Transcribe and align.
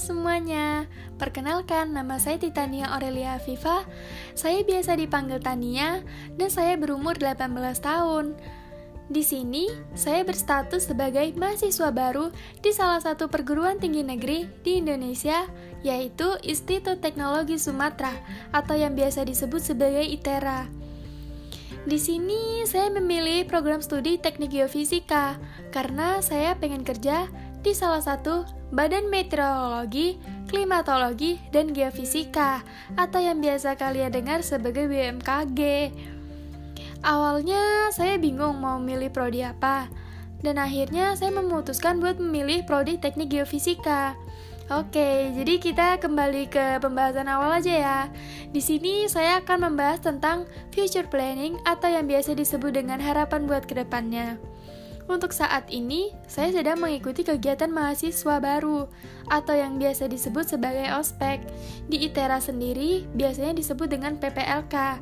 semuanya, 0.00 0.88
perkenalkan 1.20 1.92
nama 1.92 2.16
saya 2.16 2.40
Titania 2.40 2.88
Aurelia 2.88 3.36
Viva 3.44 3.84
Saya 4.32 4.64
biasa 4.64 4.96
dipanggil 4.96 5.44
Tania 5.44 6.00
dan 6.40 6.48
saya 6.48 6.80
berumur 6.80 7.20
18 7.20 7.52
tahun. 7.84 8.32
Di 9.10 9.26
sini, 9.26 9.68
saya 9.92 10.22
berstatus 10.22 10.86
sebagai 10.88 11.34
mahasiswa 11.34 11.90
baru 11.90 12.30
di 12.62 12.70
salah 12.70 13.02
satu 13.02 13.26
perguruan 13.26 13.76
tinggi 13.76 14.06
negeri 14.06 14.46
di 14.62 14.78
Indonesia, 14.78 15.50
yaitu 15.82 16.38
Institut 16.46 17.02
Teknologi 17.02 17.58
Sumatera 17.58 18.14
atau 18.54 18.78
yang 18.78 18.94
biasa 18.94 19.26
disebut 19.26 19.60
sebagai 19.60 20.06
ITERA. 20.06 20.70
Di 21.90 21.98
sini, 21.98 22.62
saya 22.70 22.86
memilih 22.92 23.50
program 23.50 23.82
studi 23.82 24.14
Teknik 24.14 24.54
Geofisika 24.54 25.42
karena 25.74 26.22
saya 26.22 26.54
pengen 26.54 26.86
kerja 26.86 27.26
di 27.60 27.76
salah 27.76 28.00
satu 28.00 28.48
Badan 28.72 29.12
Meteorologi, 29.12 30.16
Klimatologi, 30.48 31.36
dan 31.52 31.74
Geofisika 31.76 32.64
atau 32.96 33.20
yang 33.20 33.42
biasa 33.42 33.76
kalian 33.76 34.14
dengar 34.14 34.40
sebagai 34.40 34.88
BMKG. 34.88 35.90
Awalnya 37.00 37.88
saya 37.92 38.20
bingung 38.20 38.60
mau 38.60 38.76
milih 38.76 39.12
prodi 39.12 39.44
apa, 39.44 39.88
dan 40.40 40.56
akhirnya 40.60 41.16
saya 41.16 41.32
memutuskan 41.32 42.00
buat 42.00 42.16
memilih 42.16 42.64
prodi 42.64 42.96
Teknik 42.96 43.32
Geofisika. 43.32 44.16
Oke, 44.70 45.34
jadi 45.34 45.58
kita 45.58 45.98
kembali 45.98 46.46
ke 46.46 46.78
pembahasan 46.78 47.26
awal 47.26 47.58
aja 47.58 47.74
ya. 47.74 48.00
Di 48.54 48.62
sini 48.62 49.10
saya 49.10 49.42
akan 49.42 49.66
membahas 49.66 49.98
tentang 49.98 50.46
future 50.70 51.10
planning 51.10 51.58
atau 51.66 51.90
yang 51.90 52.06
biasa 52.06 52.38
disebut 52.38 52.78
dengan 52.78 53.02
harapan 53.02 53.50
buat 53.50 53.66
ke 53.66 53.74
depannya. 53.74 54.38
Untuk 55.06 55.32
saat 55.32 55.68
ini, 55.72 56.12
saya 56.28 56.52
sedang 56.52 56.82
mengikuti 56.82 57.24
kegiatan 57.24 57.70
mahasiswa 57.72 58.36
baru 58.42 58.88
atau 59.30 59.54
yang 59.56 59.80
biasa 59.80 60.10
disebut 60.10 60.56
sebagai 60.56 60.90
ospek. 60.96 61.40
Di 61.88 62.08
ITERA 62.08 62.42
sendiri 62.42 63.08
biasanya 63.16 63.56
disebut 63.56 63.88
dengan 63.88 64.20
PPLK. 64.20 65.00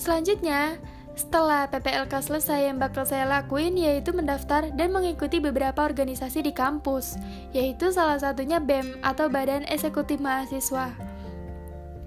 Selanjutnya, 0.00 0.80
setelah 1.20 1.68
PPLK 1.68 2.12
selesai 2.24 2.72
yang 2.72 2.80
bakal 2.80 3.04
saya 3.04 3.28
lakuin 3.28 3.76
yaitu 3.76 4.16
mendaftar 4.16 4.72
dan 4.72 4.88
mengikuti 4.88 5.36
beberapa 5.36 5.84
organisasi 5.84 6.40
di 6.40 6.52
kampus, 6.56 7.20
yaitu 7.52 7.92
salah 7.92 8.16
satunya 8.16 8.56
BEM 8.56 9.04
atau 9.04 9.28
Badan 9.28 9.68
Eksekutif 9.68 10.16
Mahasiswa. 10.16 10.88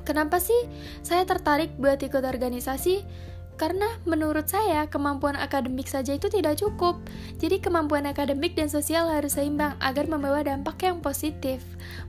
Kenapa 0.03 0.41
sih 0.41 0.67
saya 0.99 1.23
tertarik 1.23 1.71
buat 1.79 2.01
ikut 2.01 2.25
organisasi? 2.25 3.05
Karena 3.53 3.85
menurut 4.03 4.49
saya 4.49 4.89
kemampuan 4.89 5.37
akademik 5.37 5.85
saja 5.85 6.17
itu 6.17 6.27
tidak 6.27 6.57
cukup. 6.57 6.97
Jadi 7.37 7.61
kemampuan 7.61 8.09
akademik 8.09 8.57
dan 8.57 8.67
sosial 8.67 9.07
harus 9.07 9.37
seimbang 9.37 9.77
agar 9.77 10.09
membawa 10.09 10.41
dampak 10.41 10.81
yang 10.81 10.99
positif 10.99 11.61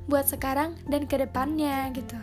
buat 0.08 0.24
sekarang 0.24 0.74
dan 0.88 1.04
ke 1.04 1.20
depannya 1.20 1.92
gitu. 1.92 2.16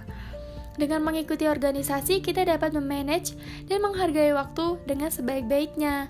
Dengan 0.79 1.03
mengikuti 1.03 1.45
organisasi, 1.45 2.23
kita 2.23 2.47
dapat 2.47 2.71
memanage 2.73 3.35
dan 3.67 3.83
menghargai 3.83 4.33
waktu 4.33 4.79
dengan 4.87 5.11
sebaik-baiknya. 5.13 6.09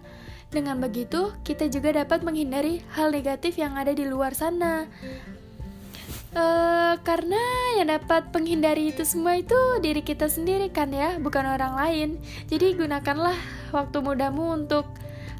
Dengan 0.51 0.83
begitu, 0.83 1.31
kita 1.47 1.71
juga 1.71 1.95
dapat 1.95 2.21
menghindari 2.27 2.83
hal 2.93 3.09
negatif 3.09 3.55
yang 3.57 3.79
ada 3.79 3.95
di 3.95 4.03
luar 4.03 4.35
sana. 4.35 4.85
Uh, 6.31 6.95
karena 7.03 7.43
yang 7.75 7.91
dapat 7.91 8.31
menghindari 8.31 8.95
itu 8.95 9.03
semua 9.03 9.35
itu 9.35 9.57
diri 9.83 9.99
kita 9.99 10.31
sendiri 10.31 10.71
kan 10.71 10.87
ya, 10.95 11.19
bukan 11.19 11.43
orang 11.43 11.75
lain. 11.75 12.09
Jadi 12.47 12.79
gunakanlah 12.79 13.35
waktu 13.75 13.99
mudamu 13.99 14.55
untuk 14.55 14.87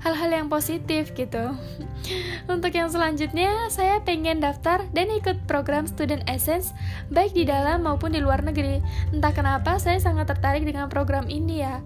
hal-hal 0.02 0.34
yang 0.34 0.48
positif 0.50 1.14
gitu. 1.14 1.56
Untuk 2.54 2.74
yang 2.74 2.90
selanjutnya, 2.90 3.70
saya 3.70 4.02
pengen 4.02 4.42
daftar 4.42 4.84
dan 4.92 5.14
ikut 5.14 5.46
program 5.46 5.86
Student 5.86 6.26
Essence 6.26 6.74
baik 7.14 7.38
di 7.38 7.46
dalam 7.46 7.86
maupun 7.86 8.12
di 8.12 8.20
luar 8.20 8.42
negeri. 8.42 8.82
Entah 9.14 9.32
kenapa 9.32 9.78
saya 9.78 10.02
sangat 10.02 10.28
tertarik 10.34 10.66
dengan 10.66 10.90
program 10.90 11.30
ini 11.30 11.62
ya. 11.62 11.80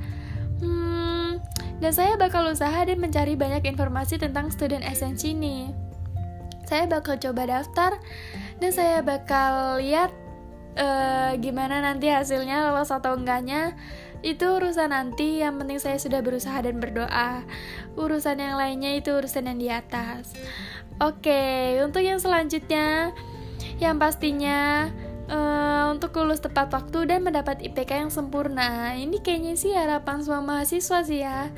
Hmm, 0.64 1.44
dan 1.84 1.92
saya 1.92 2.16
bakal 2.16 2.48
usaha 2.48 2.88
dan 2.88 2.98
mencari 3.04 3.36
banyak 3.36 3.68
informasi 3.68 4.16
tentang 4.16 4.48
Student 4.48 4.88
Essence 4.88 5.28
ini. 5.28 5.85
Saya 6.66 6.90
bakal 6.90 7.22
coba 7.22 7.46
daftar 7.46 8.02
dan 8.58 8.72
saya 8.74 9.06
bakal 9.06 9.80
lihat 9.82 10.10
uh, 10.78 11.38
gimana 11.38 11.82
nanti 11.82 12.10
hasilnya 12.10 12.70
lolos 12.70 12.90
atau 12.90 13.16
enggaknya. 13.16 13.78
Itu 14.26 14.58
urusan 14.58 14.90
nanti 14.90 15.46
yang 15.46 15.62
penting 15.62 15.78
saya 15.78 16.02
sudah 16.02 16.26
berusaha 16.26 16.58
dan 16.66 16.82
berdoa. 16.82 17.46
Urusan 17.94 18.42
yang 18.42 18.58
lainnya 18.58 18.98
itu 18.98 19.14
urusan 19.14 19.46
yang 19.46 19.60
di 19.62 19.70
atas. 19.70 20.34
Oke 20.98 21.76
untuk 21.84 22.02
yang 22.02 22.18
selanjutnya 22.18 23.12
yang 23.78 24.00
pastinya 24.00 24.88
uh, 25.28 25.85
lulus 26.16 26.40
tepat 26.40 26.72
waktu 26.72 27.12
dan 27.12 27.28
mendapat 27.28 27.60
IPK 27.60 28.08
yang 28.08 28.12
sempurna. 28.14 28.96
Ini 28.96 29.20
kayaknya 29.20 29.60
sih 29.60 29.76
harapan 29.76 30.24
semua 30.24 30.40
mahasiswa 30.40 31.04
sih 31.04 31.20
ya. 31.20 31.52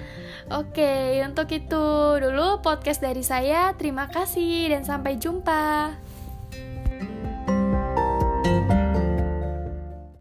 Oke 0.49 1.21
untuk 1.21 1.45
itu 1.53 1.85
dulu 2.17 2.65
podcast 2.65 3.03
dari 3.03 3.21
saya. 3.21 3.77
Terima 3.77 4.09
kasih 4.09 4.73
dan 4.73 4.81
sampai 4.81 5.21
jumpa 5.21 5.93